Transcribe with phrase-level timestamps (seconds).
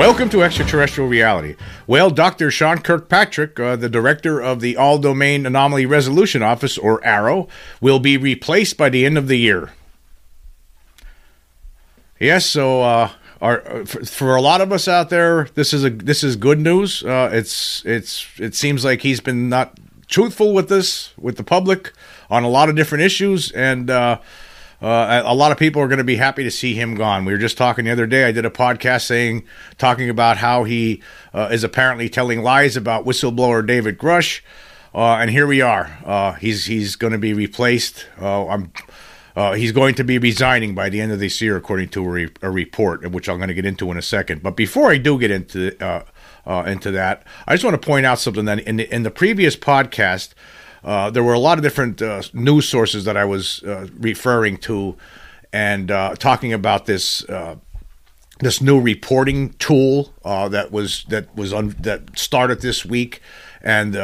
[0.00, 1.56] Welcome to Extraterrestrial Reality.
[1.86, 2.50] Well, Dr.
[2.50, 7.50] Sean Kirkpatrick, uh, the director of the All Domain Anomaly Resolution Office, or AARO,
[7.82, 9.72] will be replaced by the end of the year.
[12.18, 13.10] Yes, so uh,
[13.42, 16.34] our, uh, for, for, a lot of us out there, this is a this is
[16.34, 17.04] good news.
[17.04, 21.92] Uh, it's it's it seems like he's been not truthful with this with the public
[22.30, 23.90] on a lot of different issues, and
[24.82, 27.24] uh, a lot of people are going to be happy to see him gone.
[27.24, 28.24] We were just talking the other day.
[28.24, 29.44] I did a podcast saying,
[29.76, 31.02] talking about how he
[31.34, 34.40] uh, is apparently telling lies about whistleblower David Grusch,
[34.94, 35.98] uh, and here we are.
[36.04, 38.06] Uh, he's he's going to be replaced.
[38.20, 38.72] Uh, I'm.
[39.36, 42.08] Uh, he's going to be resigning by the end of this year, according to a,
[42.08, 44.42] re- a, report, which I'm going to get into in a second.
[44.42, 45.68] But before I do get into
[46.46, 49.54] into that, I just want to point out something that in the, in the previous
[49.56, 50.30] podcast,
[50.84, 54.56] uh, there were a lot of different uh, news sources that I was uh, referring
[54.58, 54.96] to
[55.52, 57.56] and uh, talking about this uh,
[58.38, 63.20] this new reporting tool that was that was un- that started this week,
[63.60, 63.94] and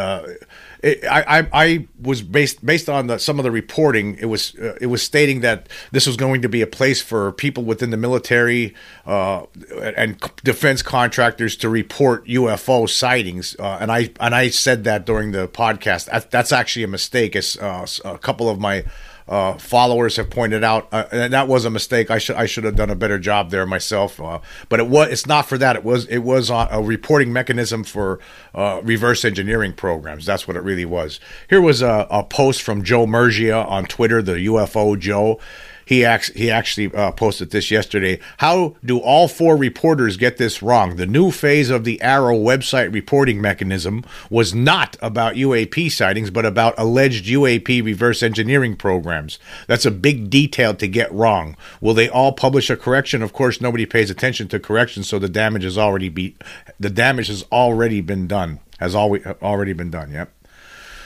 [0.83, 4.17] it, I, I was based based on the, some of the reporting.
[4.19, 7.33] It was uh, it was stating that this was going to be a place for
[7.33, 8.75] people within the military
[9.07, 9.47] uh,
[9.81, 13.57] and defense contractors to report UFO sightings.
[13.59, 16.07] Uh, and I and I said that during the podcast.
[16.07, 17.37] That, that's actually a mistake.
[17.37, 18.85] It's uh, a couple of my
[19.29, 22.11] uh, followers have pointed out, uh, and that was a mistake.
[22.11, 24.21] I should I should have done a better job there myself.
[24.21, 25.77] Uh, but it was it's not for that.
[25.77, 28.21] It was it was a reporting mechanism for
[28.55, 30.27] uh, reverse engineering programs.
[30.27, 31.19] That's what it really was.
[31.49, 35.41] Here was a, a post from Joe Murgia on Twitter, the UFO Joe
[35.87, 38.19] he acts, he actually uh, posted this yesterday.
[38.39, 40.97] How do all four reporters get this wrong?
[40.97, 46.45] The new phase of the AARO website reporting mechanism was not about UAP sightings, but
[46.45, 49.39] about alleged UAP reverse engineering programs.
[49.69, 51.57] That's a big detail to get wrong.
[51.81, 53.23] Will they all publish a correction?
[53.23, 56.35] Of course, nobody pays attention to corrections, so the damage has already be
[56.81, 58.59] the damage has already been done.
[58.81, 60.11] Has always already been done.
[60.11, 60.33] Yep.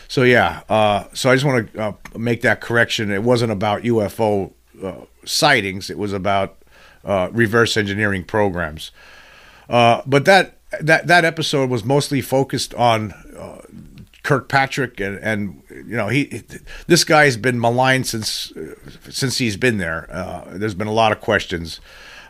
[0.09, 3.13] So yeah, uh, so I just want to uh, make that correction.
[3.13, 4.53] It wasn't about UFO
[4.83, 5.91] uh, sightings.
[5.91, 6.57] It was about
[7.05, 8.91] uh, reverse engineering programs.
[9.69, 13.63] Uh, but that that that episode was mostly focused on uh,
[14.23, 16.43] Kirkpatrick and and you know he
[16.87, 18.53] this guy's been maligned since
[19.09, 20.09] since he's been there.
[20.11, 21.81] Uh, there's been a lot of questions.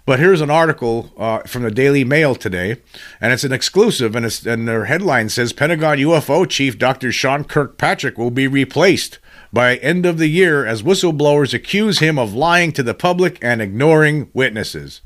[0.07, 2.79] But here's an article uh, from the Daily Mail today,
[3.21, 7.13] and it's an exclusive, and, it's, and their headline says Pentagon UFO chief Dr.
[7.13, 9.19] Sean Kirkpatrick will be replaced
[9.53, 13.61] by end of the year as whistleblowers accuse him of lying to the public and
[13.61, 15.01] ignoring witnesses.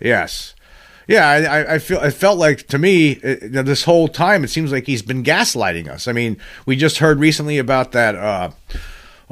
[0.00, 0.54] Yes.
[1.08, 4.72] Yeah, I, I feel it felt like to me it, this whole time it seems
[4.72, 6.06] like he's been gaslighting us.
[6.06, 8.50] I mean, we just heard recently about that uh,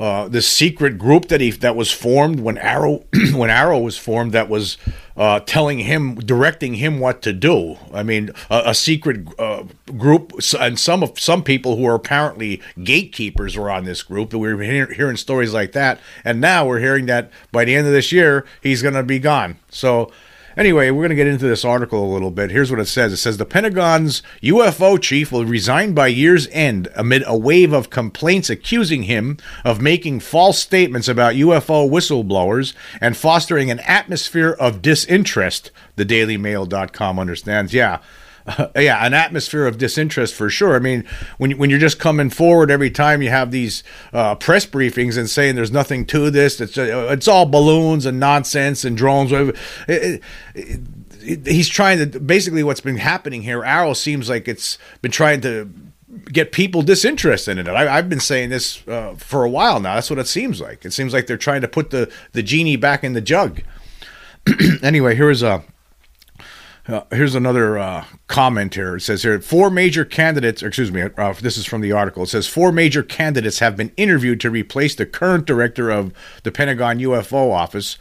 [0.01, 3.05] uh, this secret group that he that was formed when AARO
[3.37, 4.79] when AARO was formed that was
[5.15, 7.77] uh, telling him directing him what to do.
[7.93, 9.65] I mean, a, a secret uh,
[9.99, 14.33] group and some of some people who are apparently gatekeepers were on this group.
[14.33, 17.87] We were hear, hearing stories like that, and now we're hearing that by the end
[17.87, 19.59] of this year he's going to be gone.
[19.69, 20.11] So
[20.61, 22.51] Anyway, we're going to get into this article a little bit.
[22.51, 26.87] Here's what it says it says the Pentagon's UFO chief will resign by year's end
[26.95, 33.17] amid a wave of complaints accusing him of making false statements about UFO whistleblowers and
[33.17, 37.73] fostering an atmosphere of disinterest, the dailymail.com understands.
[37.73, 38.01] Yeah.
[38.47, 40.75] Uh, yeah, an atmosphere of disinterest for sure.
[40.75, 41.05] I mean,
[41.39, 45.29] when when you're just coming forward every time you have these uh, press briefings and
[45.29, 49.33] saying there's nothing to this, it's uh, it's all balloons and nonsense and drones.
[49.33, 49.57] It,
[49.89, 50.23] it,
[50.55, 53.61] it, he's trying to basically what's been happening here.
[53.61, 55.73] AARO seems like it's been trying to
[56.33, 57.71] get people disinterested in it.
[57.71, 59.95] I, have been saying this uh, for a while now.
[59.95, 60.85] That's what it seems like.
[60.85, 63.63] It seems like they're trying to put the the genie back in the jug.
[64.83, 65.63] anyway, here's a
[66.91, 68.97] uh, here's another uh, comment here.
[68.97, 72.25] It says here four major candidates, excuse me, uh, this is from the article.
[72.25, 76.53] It says four major candidates have been interviewed to replace the current director of the
[76.53, 77.99] Pentagon UFO office,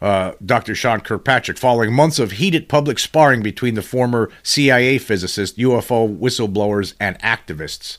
[0.00, 0.74] uh, Dr.
[0.74, 6.94] Sean Kirkpatrick, following months of heated public sparring between the former CIA physicist, UFO whistleblowers,
[6.98, 7.98] and activists.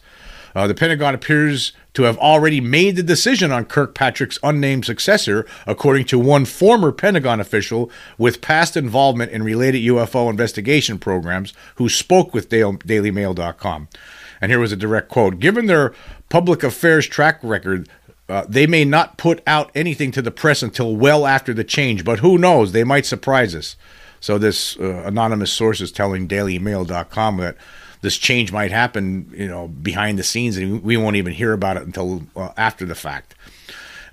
[0.55, 6.05] Uh, the Pentagon appears to have already made the decision on Kirkpatrick's unnamed successor, according
[6.05, 12.33] to one former Pentagon official with past involvement in related UFO investigation programs who spoke
[12.33, 13.87] with DailyMail.com.
[14.41, 15.93] And here was a direct quote Given their
[16.29, 17.89] public affairs track record,
[18.29, 22.03] uh, they may not put out anything to the press until well after the change,
[22.03, 22.71] but who knows?
[22.71, 23.75] They might surprise us.
[24.19, 27.57] So, this uh, anonymous source is telling DailyMail.com that
[28.03, 31.77] this change might happen, you know, behind the scenes, and we won't even hear about
[31.77, 33.33] it until uh, after the fact.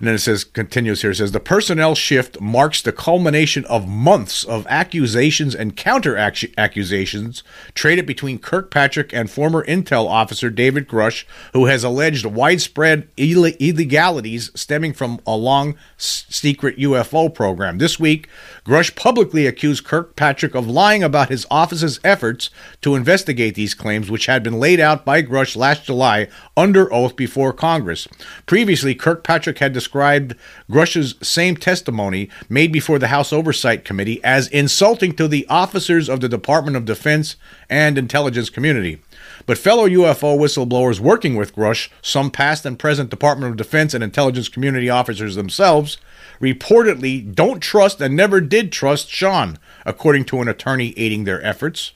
[0.00, 3.87] And then it says, continues here, it says, the personnel shift marks the culmination of
[3.87, 7.43] months of accusations and counter accusations
[7.75, 14.50] traded between Kirkpatrick and former Intel officer David Grusch, who has alleged widespread Ill- illegalities
[14.58, 17.76] stemming from a long secret UFO program.
[17.76, 18.26] This week,
[18.64, 22.49] Grusch publicly accused Kirkpatrick of lying about his office's efforts
[22.81, 27.17] to investigate these claims, which had been laid out by Grusch last July under oath
[27.17, 28.08] before Congress.
[28.47, 35.14] Previously, Kirkpatrick had described Grusch's same testimony made before the House Oversight Committee as insulting
[35.16, 37.37] to the officers of the Department of Defense
[37.69, 39.00] and intelligence community.
[39.46, 44.04] But fellow UFO whistleblowers working with Grusch, some past and present Department of Defense and
[44.04, 45.98] intelligence community officers themselves,
[46.40, 51.92] reportedly don't trust and never did trust Sean, according to an attorney aiding their efforts.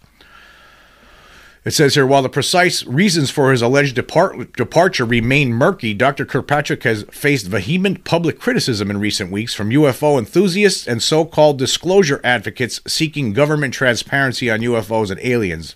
[1.64, 6.26] It says here while the precise reasons for his alleged depart- departure remain murky, Dr.
[6.26, 11.58] Kirkpatrick has faced vehement public criticism in recent weeks from UFO enthusiasts and so called
[11.58, 15.75] disclosure advocates seeking government transparency on UFOs and aliens.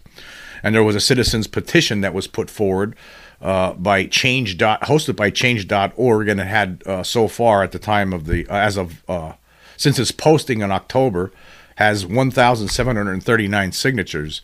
[0.62, 2.94] And there was a citizens' petition that was put forward
[3.41, 4.58] uh, by change.
[4.58, 8.46] Dot, hosted by change.org and it had uh, so far at the time of the,
[8.49, 9.32] uh, as of, uh,
[9.79, 11.32] since its posting in October,
[11.79, 14.43] has 1,739 signatures.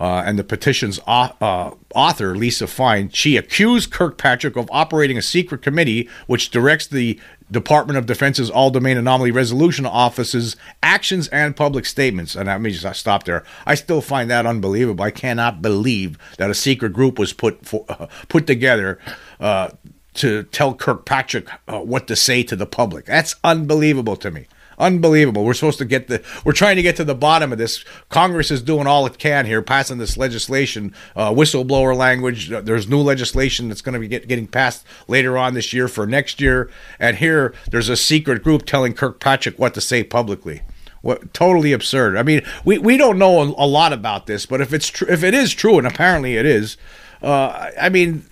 [0.00, 5.62] Uh, and the petition's uh, author, Lisa Fine, she accused Kirkpatrick of operating a secret
[5.62, 7.20] committee which directs the
[7.52, 12.34] Department of Defense's All Domain Anomaly Resolution Office's actions and public statements.
[12.34, 13.44] And let me just stop there.
[13.64, 15.04] I still find that unbelievable.
[15.04, 18.98] I cannot believe that a secret group was put for, uh, put together
[19.38, 19.68] uh,
[20.14, 23.04] to tell Kirkpatrick uh, what to say to the public.
[23.04, 24.46] That's unbelievable to me.
[24.82, 25.44] Unbelievable.
[25.44, 26.24] We're supposed to get the.
[26.44, 27.84] We're trying to get to the bottom of this.
[28.08, 32.48] Congress is doing all it can here, passing this legislation, uh, whistleblower language.
[32.48, 36.04] There's new legislation that's going to be get, getting passed later on this year for
[36.04, 36.68] next year.
[36.98, 40.62] And here, there's a secret group telling Kirkpatrick what to say publicly.
[41.00, 42.16] What totally absurd.
[42.16, 45.06] I mean, we, we don't know a, a lot about this, but if it's true,
[45.08, 46.76] if it is true, and apparently it is,
[47.22, 48.24] uh, I mean,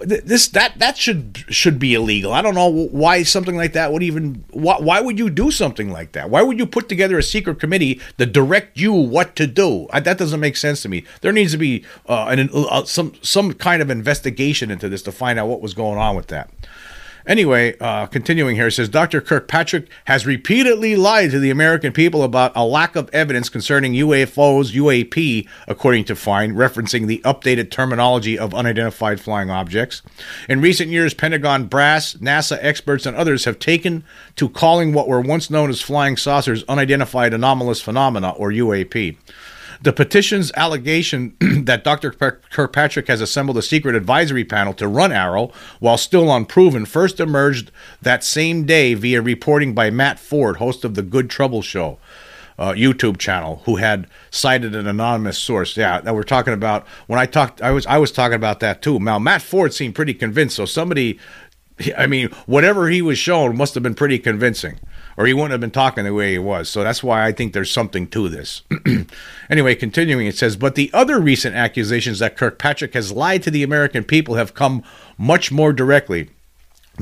[0.00, 2.32] this that that should should be illegal.
[2.32, 5.90] I don't know why something like that would even why, why would you do something
[5.90, 6.30] like that?
[6.30, 9.88] Why would you put together a secret committee to direct you what to do?
[9.92, 11.04] I, that doesn't make sense to me.
[11.20, 15.12] There needs to be uh, an, uh, some some kind of investigation into this to
[15.12, 16.50] find out what was going on with that.
[17.26, 19.20] Anyway, uh, continuing here, says Dr.
[19.20, 24.72] Kirkpatrick has repeatedly lied to the American people about a lack of evidence concerning UFOs,
[24.72, 30.02] UAP, according to Fine, referencing the updated terminology of unidentified flying objects.
[30.48, 34.04] In recent years, Pentagon brass, NASA experts, and others have taken
[34.36, 39.16] to calling what were once known as flying saucers unidentified anomalous phenomena, or UAP.
[39.82, 42.10] The petition's allegation that Dr.
[42.10, 47.70] Kirkpatrick has assembled a secret advisory panel to run AARO while still unproven first emerged
[48.02, 51.98] that same day via reporting by Matt Ford, host of the Good Trouble Show.
[52.58, 55.78] Uh, YouTube channel who had cited an anonymous source.
[55.78, 56.86] Yeah, that we're talking about.
[57.06, 58.98] When I talked, I was I was talking about that too.
[58.98, 60.56] Now Matt Ford seemed pretty convinced.
[60.56, 61.18] So somebody,
[61.96, 64.78] I mean, whatever he was shown must have been pretty convincing
[65.20, 66.70] or he wouldn't have been talking the way he was.
[66.70, 68.62] So that's why I think there's something to this.
[69.50, 73.62] anyway, continuing, it says, but the other recent accusations that Kirkpatrick has lied to the
[73.62, 74.82] American people have come
[75.18, 76.30] much more directly.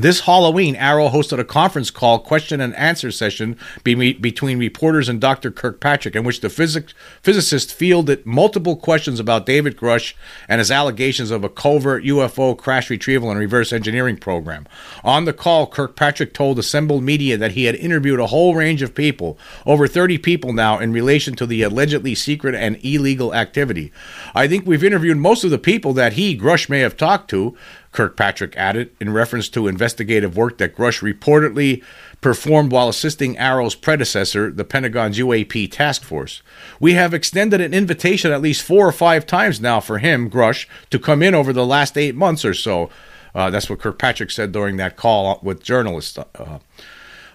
[0.01, 5.21] This Halloween, AARO hosted a conference call question and answer session be- between reporters and
[5.21, 5.51] Dr.
[5.51, 10.15] Kirkpatrick, in which the physic- physicist fielded multiple questions about David Grusch
[10.49, 14.69] and his allegations of a covert UFO crash retrieval and reverse engineering program.
[15.03, 18.95] On the call, Kirkpatrick told assembled media that he had interviewed a whole range of
[18.95, 19.37] people,
[19.67, 23.91] over 30 people now, in relation to the allegedly secret and illegal activity.
[24.33, 27.57] I think we've interviewed most of the people that he, Grusch, may have talked to.
[27.93, 31.83] Kirkpatrick added, in reference to investigative work that Grusch reportedly
[32.21, 36.43] performed while assisting AARO's predecessor, the Pentagon's UAP task force.
[36.81, 40.67] We have extended an invitation at least four or five times now for him, Grusch,
[40.91, 42.91] to come in over the last eight months or so.
[43.35, 46.19] Uh, that's what Kirkpatrick said during that call with journalists.
[46.19, 46.59] Uh,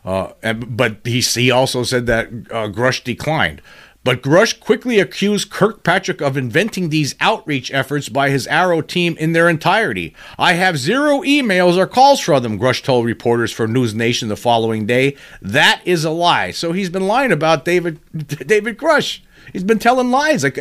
[0.03, 3.62] uh, and, but he, he also said that uh, Grusch declined.
[4.03, 9.31] But Grusch quickly accused Kirkpatrick of inventing these outreach efforts by his AARO team in
[9.31, 10.13] their entirety.
[10.38, 14.36] I have zero emails or calls from them, Grusch told reporters for News Nation the
[14.36, 15.15] following day.
[15.41, 16.51] That is a lie.
[16.51, 18.00] So he's been lying about David
[18.48, 19.22] David Grusch.
[19.51, 20.57] He's been telling lies like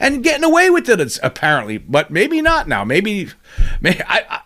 [0.00, 2.82] and getting away with it apparently, but maybe not now.
[2.84, 3.28] Maybe,
[3.80, 4.40] maybe I,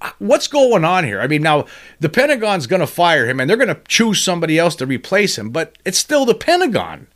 [0.00, 1.20] I, what's going on here?
[1.20, 1.66] I mean, now
[1.98, 5.36] the Pentagon's going to fire him and they're going to choose somebody else to replace
[5.36, 7.08] him, but it's still the Pentagon.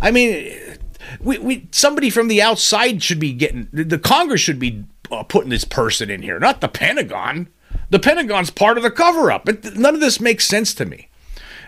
[0.00, 0.78] I mean,
[1.20, 5.50] we, we somebody from the outside should be getting the Congress should be uh, putting
[5.50, 7.48] this person in here, not the Pentagon.
[7.88, 9.46] The Pentagon's part of the cover up.
[9.76, 11.08] None of this makes sense to me.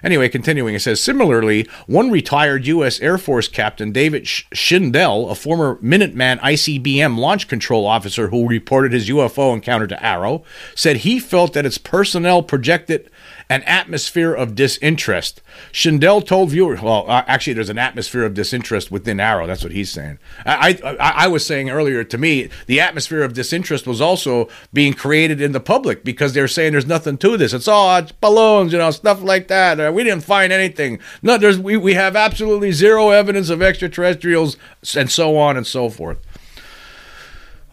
[0.02, 3.00] Anyway, continuing, it says similarly, one retired U.S.
[3.00, 9.08] Air Force Captain David Schindel, a former Minuteman ICBM launch control officer who reported his
[9.08, 10.44] UFO encounter to AARO,
[10.74, 13.10] said he felt that its personnel projected
[13.50, 15.40] an atmosphere of disinterest.
[15.72, 19.46] Schindel told viewers, well, uh, actually, there's an atmosphere of disinterest within AARO.
[19.46, 20.18] That's what he's saying.
[20.44, 24.92] I, I, I, was saying earlier to me, the atmosphere of disinterest was also being
[24.92, 27.54] created in the public because they're saying there's nothing to this.
[27.54, 29.80] It's all it's balloons, you know, stuff like that.
[29.80, 30.98] Uh, we didn't find anything.
[31.22, 34.58] No, there's we, we have absolutely zero evidence of extraterrestrials
[34.94, 36.18] and so on and so forth.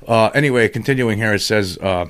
[0.08, 1.78] Uh, anyway, continuing here, it says.
[1.80, 2.06] Uh,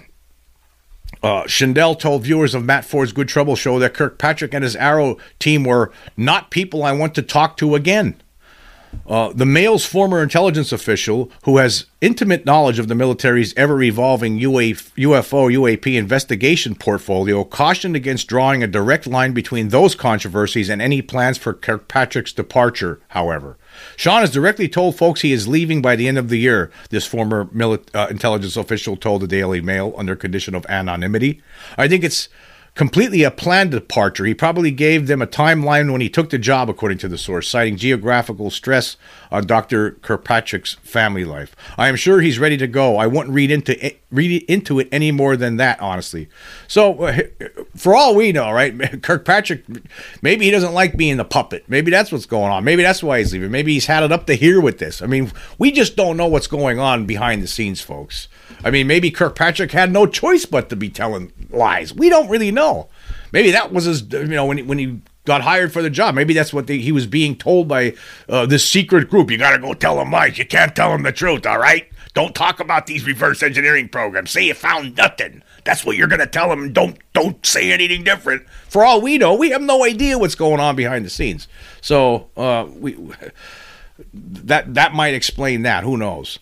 [1.25, 1.48] uh,
[1.96, 5.91] told viewers of Matt Ford's Good Trouble show that Kirkpatrick and his AARO team were
[6.15, 8.22] not people I want to talk to again.
[9.07, 14.39] Uh, the Mail's former intelligence official, who has intimate knowledge of the military's ever evolving
[14.39, 21.01] UFO UAP investigation portfolio, cautioned against drawing a direct line between those controversies and any
[21.01, 23.57] plans for Kirkpatrick's departure, however.
[23.95, 27.05] Sean has directly told folks he is leaving by the end of the year, this
[27.05, 31.41] former mili- uh, intelligence official told the Daily Mail under condition of anonymity.
[31.77, 32.29] I think it's
[32.75, 34.25] completely a planned departure.
[34.25, 37.48] He probably gave them a timeline when he took the job, according to the source,
[37.48, 38.98] citing geographical stress
[39.32, 39.91] on Dr.
[39.91, 41.55] Kirkpatrick's family life.
[41.77, 42.98] I am sure he's ready to go.
[42.98, 46.29] I wouldn't read into it, read into it any more than that, honestly.
[46.67, 47.20] So, uh,
[47.75, 49.63] for all we know, right, Kirkpatrick,
[50.22, 51.65] maybe he doesn't like being the puppet.
[51.67, 52.63] Maybe that's what's going on.
[52.63, 53.51] Maybe that's why he's leaving.
[53.51, 55.01] Maybe he's had it up to here with this.
[55.01, 58.27] I mean, we just don't know what's going on behind the scenes, folks.
[58.63, 61.94] I mean, maybe Kirkpatrick had no choice but to be telling lies.
[61.94, 62.89] We don't really know.
[63.32, 66.15] Maybe that was his, you know, when he, when he got hired for the job.
[66.15, 67.96] Maybe that's what they, he was being told by
[68.29, 69.29] uh, this secret group.
[69.29, 70.38] You got to go tell them lies.
[70.38, 71.88] You can't tell them the truth, all right?
[72.13, 74.32] Don't talk about these reverse engineering programs.
[74.32, 75.44] Say you found nothing.
[75.65, 76.72] That's what you're going to tell them.
[76.72, 78.48] Don't don't say anything different.
[78.70, 81.50] For all we know, we have no idea what's going on behind the scenes.
[81.82, 82.98] So uh, we
[84.13, 85.84] that that might explain that.
[85.84, 86.39] Who knows?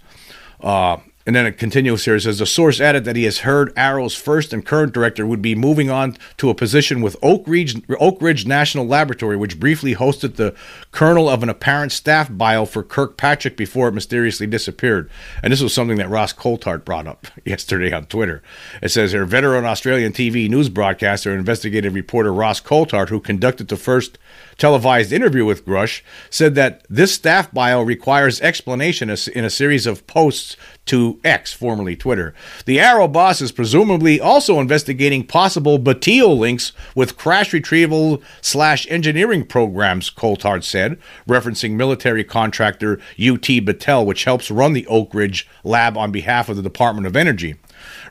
[0.61, 2.15] Uh, and then it continues here.
[2.15, 5.41] It says the source added that he has heard AARO's first and current director would
[5.41, 9.95] be moving on to a position with Oak Ridge, Oak Ridge National Laboratory, which briefly
[9.95, 10.53] hosted the
[10.91, 15.09] kernel of an apparent staff bio for Kirkpatrick before it mysteriously disappeared.
[15.41, 18.41] And this was something that Ross Coulthart brought up yesterday on Twitter.
[18.81, 23.69] It says here veteran Australian TV news broadcaster and investigative reporter Ross Coulthart, who conducted
[23.69, 24.17] the first
[24.57, 30.05] televised interview with Grusch, said that this staff bio requires explanation in a series of
[30.07, 32.33] posts to X, formerly Twitter.
[32.65, 39.45] The AARO boss is presumably also investigating possible Battelle links with crash retrieval slash engineering
[39.45, 45.97] programs, Coulthart said, referencing military contractor UT Battelle, which helps run the Oak Ridge lab
[45.97, 47.55] on behalf of the Department of Energy.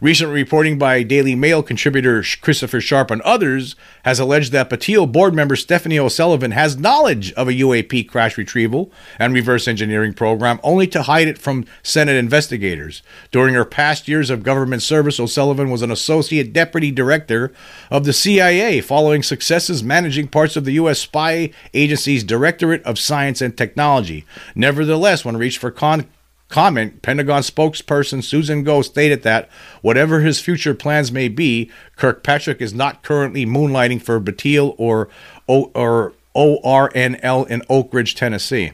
[0.00, 5.34] Recent reporting by Daily Mail contributor Christopher Sharp and others has alleged that Battelle board
[5.34, 10.86] member Stephanie O'Sullivan has knowledge of a UAP crash retrieval and reverse engineering program only
[10.88, 13.02] to hide it from Senate investigators.
[13.30, 17.52] During her past years of government service, O'Sullivan was an associate deputy director
[17.90, 20.98] of the CIA, following successes managing parts of the U.S.
[20.98, 24.24] spy agency's Directorate of Science and Technology.
[24.54, 26.06] Nevertheless, when reached for con-
[26.52, 29.48] comment, Pentagon spokesperson Susan Gough stated that
[29.80, 35.08] whatever his future plans may be, Kirkpatrick is not currently moonlighting for Battelle or
[35.48, 38.72] o- or ORNL in Oak Ridge, Tennessee.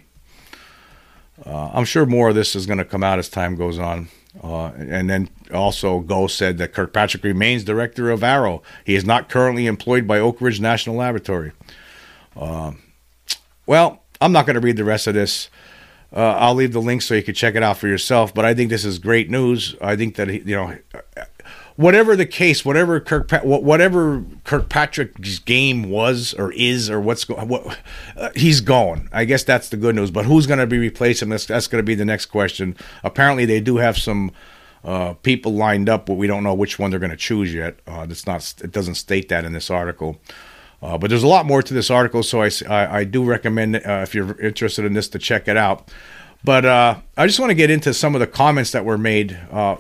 [1.47, 4.09] Uh, I'm sure more of this is going to come out as time goes on.
[4.43, 8.61] Uh, and then also, Gough said that Kirkpatrick remains director of AARO.
[8.85, 11.53] He is not currently employed by Oak Ridge National Laboratory.
[12.37, 12.73] Uh,
[13.67, 15.49] well, I'm not going to read the rest of this.
[16.13, 18.33] Uh, I'll leave the link so you can check it out for yourself.
[18.33, 19.75] But I think this is great news.
[19.81, 20.77] I think that you know,
[21.79, 27.79] whatever the case, whatever Kirk, whatever Kirkpatrick's game was or is or what's going, what
[28.17, 29.09] uh, he's going.
[29.13, 30.11] I guess that's the good news.
[30.11, 32.77] But who's going to be replacing That's, that's going to be the next question.
[33.05, 34.33] Apparently, they do have some
[34.85, 37.79] uh, people lined up, but we don't know which one they're going to choose yet.
[37.87, 38.55] Uh, it's not.
[38.63, 40.21] It doesn't state that in this article.
[40.81, 43.77] Uh, but there's a lot more to this article, so I, I, I do recommend
[43.77, 45.91] uh, if you're interested in this to check it out.
[46.45, 49.37] But uh, I just want to get into some of the comments that were made
[49.51, 49.77] uh,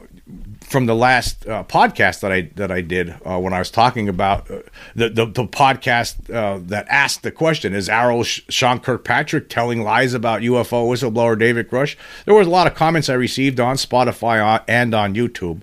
[0.60, 4.08] from the last uh, podcast that I that I did uh, when I was talking
[4.08, 6.26] about the, the, the podcast
[6.66, 11.94] that asked the question: Is AARO Sean Kirkpatrick telling lies about UFO whistleblower David Grusch?
[12.24, 15.60] There was a lot of comments I received on Spotify and on YouTube.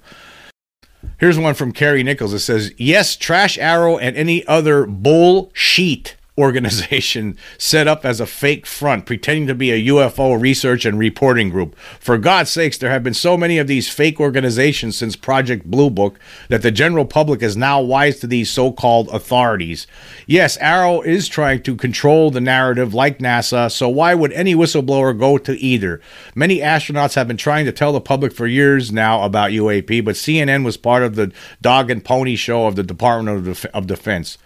[1.20, 2.34] Here's one from Carrie Nichols.
[2.34, 6.15] It says, Yes, trash AARO and any other bullshit.
[6.38, 11.50] Organization set up as a fake front, pretending to be a UFO research and reporting
[11.50, 11.78] group.
[12.00, 15.90] For God's sakes, there have been so many of these fake organizations since Project Blue
[15.90, 19.88] Book that the general public is now wise to these so called authorities.
[20.28, 25.18] Yes, AARO is trying to control the narrative like NASA, so why would any whistleblower
[25.18, 26.02] go to either?
[26.36, 30.16] Many astronauts have been trying to tell the public for years now about UAP, but
[30.16, 33.88] CNN was part of the dog and pony show of the Department of, Def- of
[33.88, 34.38] Defense.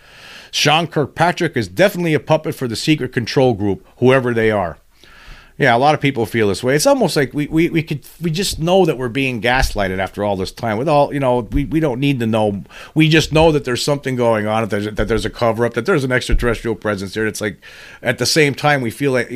[0.52, 4.78] Sean Kirkpatrick is definitely a puppet for the secret control group, whoever they are.
[5.60, 6.74] Yeah, a lot of people feel this way.
[6.74, 10.24] It's almost like we, we, we could we just know that we're being gaslighted after
[10.24, 10.78] all this time.
[10.78, 12.64] With all you know, we, we don't need to know.
[12.96, 14.64] We just know that there's something going on.
[14.64, 15.74] That there's, that there's a cover up.
[15.74, 17.28] That there's an extraterrestrial presence here.
[17.28, 17.62] It's like
[18.02, 19.30] at the same time we feel like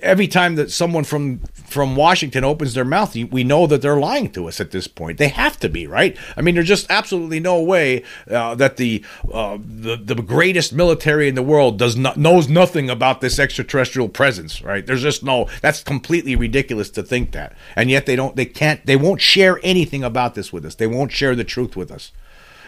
[0.00, 4.30] every time that someone from from Washington opens their mouth, we know that they're lying
[4.30, 4.60] to us.
[4.60, 6.16] At this point, they have to be right.
[6.36, 11.26] I mean, there's just absolutely no way uh, that the uh, the the greatest military
[11.26, 14.62] in the world does not knows nothing about this extraterrestrial presence.
[14.62, 14.86] Right?
[14.86, 17.54] There's just just know that's completely ridiculous to think that.
[17.74, 20.74] And yet they don't they can't they won't share anything about this with us.
[20.74, 22.12] They won't share the truth with us.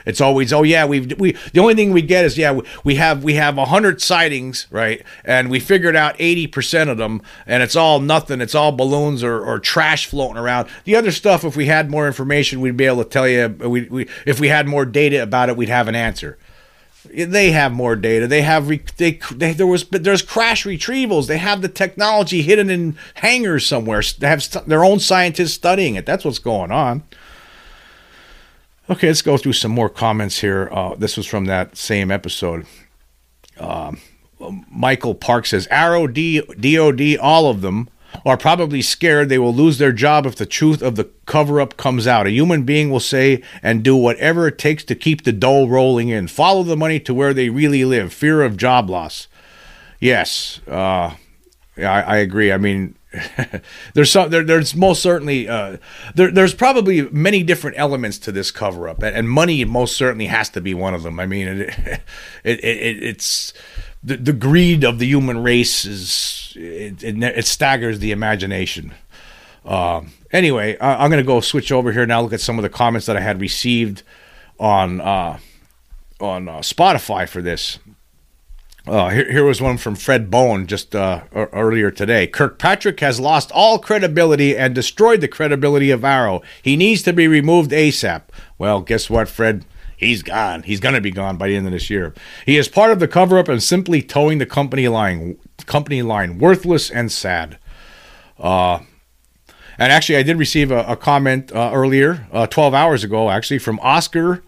[0.07, 3.23] It's always, oh yeah, we've we the only thing we get is yeah we have
[3.23, 7.77] we have hundred sightings right, and we figured out eighty percent of them, and it's
[7.77, 8.41] all nothing.
[8.41, 10.69] It's all balloons or, or trash floating around.
[10.85, 13.49] The other stuff, if we had more information, we'd be able to tell you.
[13.49, 16.39] We, we if we had more data about it, we'd have an answer.
[17.05, 18.27] They have more data.
[18.27, 21.27] They have re- they, they there was but there's crash retrievals.
[21.27, 24.03] They have the technology hidden in hangars somewhere.
[24.19, 26.05] They have st- their own scientists studying it.
[26.05, 27.05] That's what's going on.
[28.91, 30.69] Okay, let's go through some more comments here.
[30.73, 32.67] Uh, this was from that same episode.
[33.59, 34.01] Um,
[34.71, 37.89] Michael Park says, AARO, D, DOD, all of them
[38.29, 41.77] are probably scared they will lose their job if the truth of the cover up
[41.77, 42.27] comes out.
[42.27, 46.09] A human being will say and do whatever it takes to keep the dough rolling
[46.09, 46.29] in.
[46.29, 48.13] Follow the money to where they really live.
[48.13, 49.29] Fear of job loss.
[50.01, 51.15] Yes, uh,
[51.77, 52.53] I, I agree.
[52.53, 52.95] I mean,
[53.95, 55.79] there's some there, there's most certainly uh,
[56.15, 60.51] there, there's probably many different elements to this cover up, and money most certainly has
[60.51, 61.19] to be one of them.
[61.19, 61.61] I mean, it,
[62.45, 63.55] it, it it's
[64.03, 68.95] the, the greed of the human race is it, it, it staggers the imagination.
[69.65, 72.23] Uh, anyway, I, am going to go switch over here now.
[72.23, 74.03] Look at some of the comments that I had received
[74.59, 75.39] on uh,
[76.21, 77.79] on uh, Spotify for this.
[78.87, 82.27] Uh, here, here was one from Fred Bone just uh, earlier today.
[82.27, 86.43] Kirkpatrick has lost all credibility and destroyed the credibility of AARO.
[86.63, 88.23] He needs to be removed ASAP.
[88.57, 89.67] Well, guess what, Fred?
[89.99, 90.63] He's gone.
[90.63, 92.15] He's going to be gone by the end of this year.
[92.47, 95.39] He is part of the cover up and simply towing the company line.
[95.67, 97.59] Company line, worthless and sad.
[98.39, 98.79] Uh,
[99.79, 103.59] and actually, I did receive a, a comment uh, earlier, uh, 12 hours ago, actually,
[103.59, 104.43] from Oscar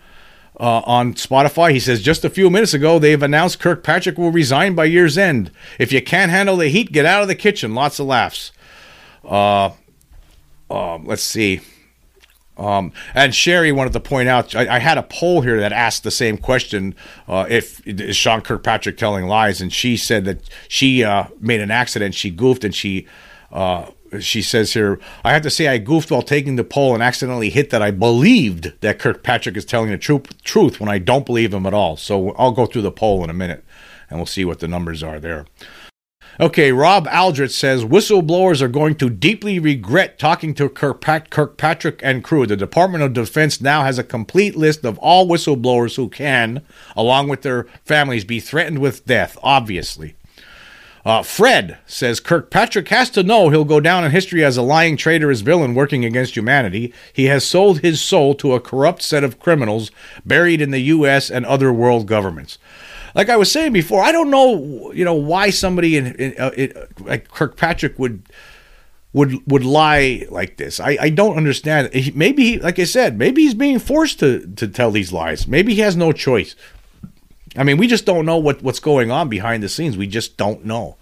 [0.58, 1.72] uh, on Spotify.
[1.72, 5.50] He says, Just a few minutes ago, they've announced Kirkpatrick will resign by year's end.
[5.78, 7.74] If you can't handle the heat, get out of the kitchen.
[7.74, 8.52] Lots of laughs.
[9.24, 9.70] Uh,
[10.70, 11.60] uh, let's see.
[12.60, 16.02] Um, and Sherry wanted to point out, I, I, had a poll here that asked
[16.02, 16.94] the same question:
[17.26, 19.62] uh, If is Sean Kirkpatrick telling lies?
[19.62, 23.08] And she said that she uh, made an accident, she goofed, and she
[23.50, 23.86] uh,
[24.18, 27.50] she says here, I have to say I goofed while taking the poll and accidentally
[27.50, 31.54] hit that I believed that Kirkpatrick is telling the tru- truth when I don't believe
[31.54, 31.96] him at all.
[31.96, 33.64] So I'll go through the poll in a minute,
[34.08, 35.46] and we'll see what the numbers are there.
[36.38, 42.46] Okay, Rob Aldrich says whistleblowers are going to deeply regret talking to Kirkpatrick and crew.
[42.46, 46.62] The Department of Defense now has a complete list of all whistleblowers who can,
[46.94, 50.14] along with their families, be threatened with death, obviously.
[51.04, 54.96] Uh, Fred says Kirkpatrick has to know he'll go down in history as a lying
[54.96, 56.92] traitorous villain working against humanity.
[57.12, 59.90] He has sold his soul to a corrupt set of criminals
[60.26, 61.30] buried in the U.S.
[61.30, 62.58] and other world governments
[63.14, 66.50] like I was saying before, I don't know, you know, why somebody in, in uh,
[66.56, 68.22] it, like Kirkpatrick would
[69.12, 70.80] would would lie like this.
[70.80, 71.90] I, I don't understand.
[72.14, 75.48] Maybe, he, like I said, maybe he's being forced to to tell these lies.
[75.48, 76.54] Maybe he has no choice.
[77.56, 79.96] I mean, we just don't know what what's going on behind the scenes.
[79.96, 80.96] We just don't know.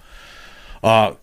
[0.82, 1.14] Uh,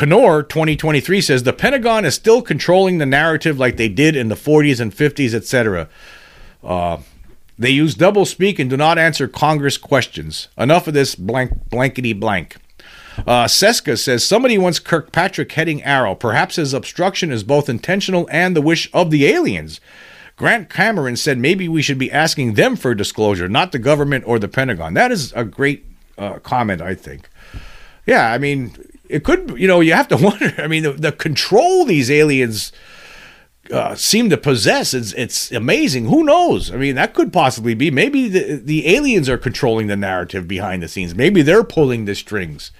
[0.00, 4.34] Knorr 2023 says the Pentagon is still controlling the narrative like they did in the
[4.34, 5.88] 40s and 50s, etc.
[6.64, 6.98] Uh,
[7.62, 10.48] they use double speak and do not answer Congress questions.
[10.58, 12.56] Enough of this blank blankety blank.
[13.18, 16.18] Uh, Seska says somebody wants Kirkpatrick heading AARO.
[16.18, 19.80] Perhaps his obstruction is both intentional and the wish of the aliens.
[20.36, 24.38] Grant Cameron said maybe we should be asking them for disclosure, not the government or
[24.38, 24.94] the Pentagon.
[24.94, 25.84] That is a great
[26.16, 27.28] uh, comment, I think.
[28.06, 28.74] Yeah, I mean,
[29.08, 30.54] it could, you know, you have to wonder.
[30.58, 32.72] I mean, the, the control these aliens
[33.70, 34.92] uh, seem to possess.
[34.92, 36.06] It's it's amazing.
[36.06, 36.70] Who knows?
[36.70, 37.90] I mean, that could possibly be.
[37.90, 41.14] Maybe the the aliens are controlling the narrative behind the scenes.
[41.14, 42.72] Maybe they're pulling the strings.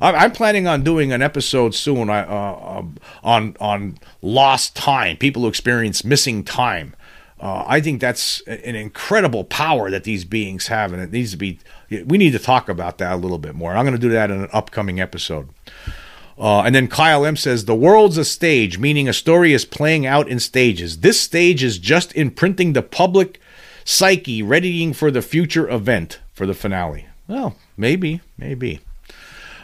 [0.00, 2.84] I'm planning on doing an episode soon uh, uh,
[3.22, 6.94] on on lost time, people who experience missing time.
[7.40, 11.36] Uh, I think that's an incredible power that these beings have, and it needs to
[11.36, 11.58] be.
[11.90, 13.74] We need to talk about that a little bit more.
[13.74, 15.48] I'm going to do that in an upcoming episode.
[16.38, 20.04] Uh, and then Kyle M says the world's a stage, meaning a story is playing
[20.04, 21.00] out in stages.
[21.00, 23.40] This stage is just imprinting the public
[23.84, 27.06] psyche, readying for the future event for the finale.
[27.28, 28.80] Well, maybe, maybe.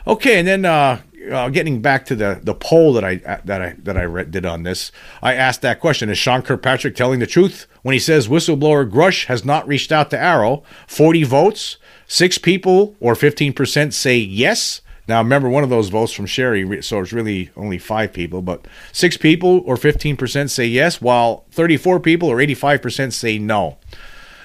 [0.07, 3.75] Okay, and then uh, uh, getting back to the the poll that I that I
[3.83, 7.67] that I did on this, I asked that question: Is Sean Kirkpatrick telling the truth
[7.83, 10.63] when he says whistleblower Grusch has not reached out to AARO?
[10.87, 14.81] Forty votes, six people or fifteen percent say yes.
[15.09, 18.67] Now remember, one of those votes from Sherry, so it's really only five people, but
[18.93, 23.79] six people or fifteen percent say yes, while thirty-four people or eighty-five percent say no.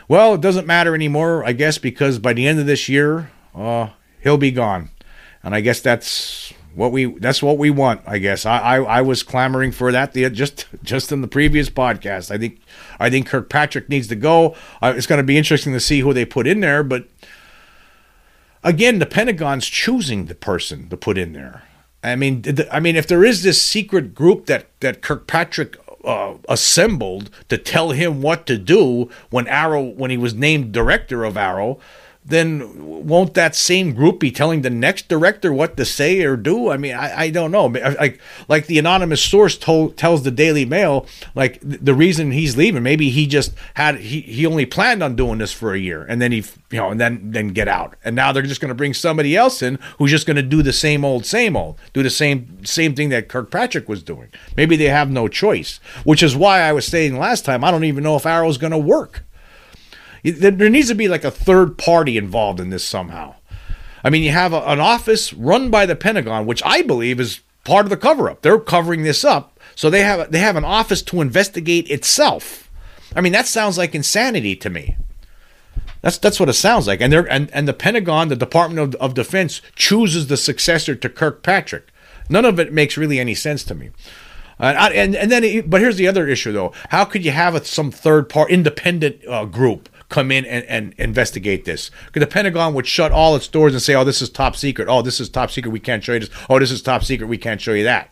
[0.08, 3.90] Well, it doesn't matter anymore, I guess, because by the end of this year, uh,
[4.22, 4.90] he'll be gone
[5.46, 8.02] and I guess that's what we that's what we want.
[8.06, 11.70] I guess I I, I was clamoring for that the, just just in the previous
[11.70, 12.32] podcast.
[12.32, 12.60] I think
[13.00, 14.56] I think Kirkpatrick needs to go.
[14.82, 17.08] Uh, it's going to be interesting to see who they put in there, but
[18.66, 21.64] again, the Pentagon's choosing the person to put in there.
[22.04, 27.30] I mean, I mean, if there is this secret group that that Kirkpatrick uh, assembled
[27.50, 31.80] to tell him what to do when AARO when he was named director of AARO
[32.28, 36.72] then won't that same group be telling the next director what to say or do?
[36.72, 37.68] I mean, I, I don't know.
[37.68, 42.58] Uh, like like the anonymous source told tells the Daily Mail, like the reason he's
[42.58, 46.04] leaving, maybe he just had he, he only planned on doing this for a year
[46.04, 47.96] and then he you know and then then get out.
[48.04, 50.64] And now they're just going to bring somebody else in who's just going to do
[50.64, 54.30] the same old same old, do the same same thing that Kirkpatrick was doing.
[54.58, 57.84] Maybe they have no choice, which is why I was saying last time I don't
[57.84, 59.25] even know if AARO's going to work
[60.32, 63.36] there needs to be like a third party involved in this somehow.
[64.04, 67.42] I mean, you have a, an office run by the Pentagon, which I believe is
[67.64, 68.42] part of the cover up.
[68.42, 72.70] They're covering this up, so they have they have an office to investigate itself.
[73.16, 74.98] I mean, that sounds like insanity to me.
[76.02, 77.02] That's that's what it sounds like.
[77.02, 81.10] And they're and, and the Pentagon, the Department of, of Defense, chooses the successor to
[81.10, 81.92] Kirkpatrick.
[82.30, 83.90] None of it makes really any sense to me.
[84.60, 87.56] Uh, and and then, it, but here's the other issue though: how could you have
[87.56, 91.92] a, some third part independent uh, group come in and, and investigate this.
[92.06, 94.88] Because the Pentagon would shut all its doors and say, "Oh, this is top secret.
[94.90, 95.72] Oh, this is top secret.
[95.72, 96.30] We can't show you this.
[96.50, 97.28] Oh, this is top secret.
[97.28, 98.12] We can't show you that."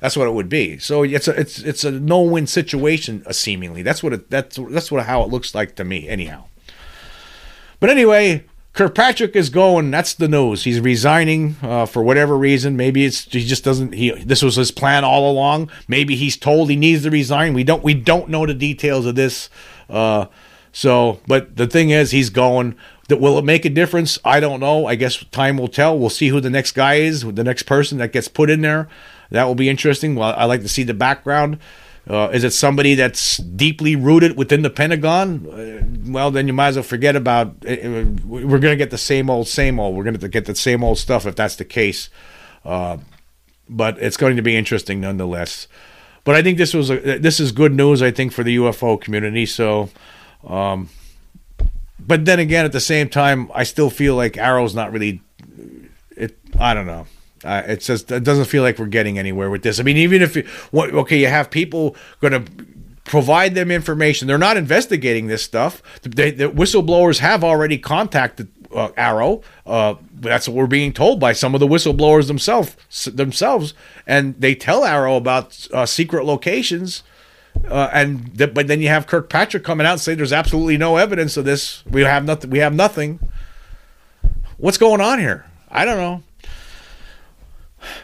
[0.00, 0.76] That's what it would be.
[0.78, 3.22] So it's a it's it's a no win situation.
[3.26, 6.08] Uh, seemingly, that's what it that's that's what how it looks like to me.
[6.08, 6.44] Anyhow.
[7.80, 9.90] But anyway, Kirkpatrick is going.
[9.90, 10.64] That's the news.
[10.64, 12.76] He's resigning uh, for whatever reason.
[12.76, 13.94] Maybe it's he just doesn't.
[13.94, 15.70] He this was his plan all along.
[15.88, 17.54] Maybe he's told he needs to resign.
[17.54, 19.48] We don't we don't know the details of this.
[19.88, 20.26] Uh,
[20.74, 22.76] so, but the thing is, he's going.
[23.08, 24.18] That will it make a difference?
[24.24, 24.86] I don't know.
[24.86, 25.96] I guess time will tell.
[25.96, 28.88] We'll see who the next guy is, the next person that gets put in there.
[29.30, 30.16] That will be interesting.
[30.16, 31.58] Well, I like to see the background.
[32.08, 35.46] Uh, is it somebody that's deeply rooted within the Pentagon?
[35.46, 37.54] Uh, well, then you might as well forget about.
[37.62, 37.84] It.
[37.84, 39.96] Uh, we're going to get the same old, same old.
[39.96, 42.10] We're going to get the same old stuff if that's the case.
[42.64, 42.96] Uh,
[43.68, 45.68] but it's going to be interesting nonetheless.
[46.24, 48.02] But I think this was a, this is good news.
[48.02, 49.46] I think for the UFO community.
[49.46, 49.90] So
[50.46, 50.88] um,
[51.98, 55.22] but then again, at the same time, I still feel like AARO's not really.
[56.16, 56.38] It.
[56.58, 57.06] I don't know.
[57.44, 59.78] Uh, it just it doesn't feel like we're getting anywhere with this.
[59.78, 62.64] I mean, even if you, what, okay, you have people going to
[63.04, 64.26] provide them information.
[64.26, 65.82] They're not investigating this stuff.
[66.02, 69.42] They, the whistleblowers have already contacted uh, AARO.
[69.66, 72.76] Uh, that's what we're being told by some of the whistleblowers themselves.
[73.04, 73.74] Themselves,
[74.06, 77.02] and they tell AARO about uh, secret locations
[77.68, 80.96] uh, and th- but then you have Kirkpatrick coming out and say there's absolutely no
[80.96, 81.84] evidence of this.
[81.86, 82.50] We have nothing.
[82.50, 83.20] We have nothing.
[84.56, 85.46] What's going on here?
[85.70, 86.22] I don't know.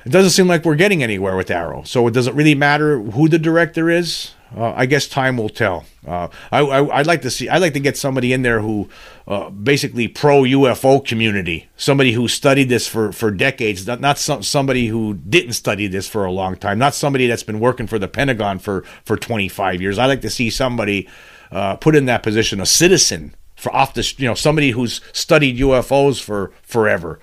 [0.05, 1.87] It doesn't seem like we're getting anywhere with AARO.
[1.87, 4.35] So it doesn't really matter who the director is.
[4.57, 5.85] Uh, I guess time will tell.
[6.07, 7.49] Uh, I, would like to see.
[7.49, 8.89] I'd like to get somebody in there who,
[9.29, 14.43] uh, basically pro UFO community, somebody who studied this for for decades, not not some,
[14.43, 17.99] somebody who didn't study this for a long time, not somebody that's been working for
[17.99, 19.99] the Pentagon for for 25 years.
[19.99, 21.09] I'd like to see somebody
[21.53, 25.59] uh, put in that position, a citizen for off the you know somebody who's studied
[25.59, 27.21] UFOs for forever.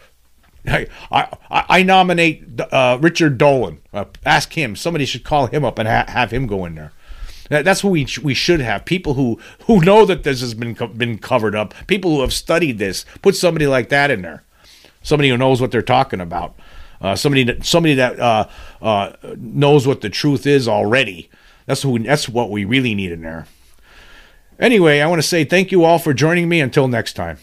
[0.66, 3.80] I, I, I nominate uh, Richard Dolan.
[4.26, 4.76] Ask him.
[4.76, 6.92] Somebody should call him up and ha- have him go in there.
[7.50, 11.18] That's what we we should have people who who know that this has been been
[11.18, 11.74] covered up.
[11.88, 13.06] People who have studied this.
[13.22, 14.44] Put somebody like that in there.
[15.02, 16.58] Somebody who knows what they're talking about.
[17.00, 18.48] Uh, somebody that somebody that uh,
[18.82, 21.30] uh, knows what the truth is already.
[21.66, 22.00] That's who.
[22.00, 23.48] That's what we really need in there.
[24.60, 26.60] Anyway, I want to say thank you all for joining me.
[26.60, 27.38] Until next time.